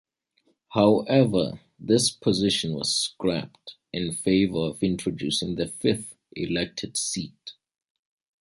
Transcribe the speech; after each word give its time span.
However, 0.69 1.61
this 1.79 2.09
position 2.09 2.73
was 2.73 2.91
scrapped 2.91 3.75
in 3.93 4.13
favour 4.13 4.57
of 4.71 4.81
introducing 4.81 5.53
the 5.53 5.67
fifth 5.67 6.15
elected 6.35 6.97
seat. 6.97 7.51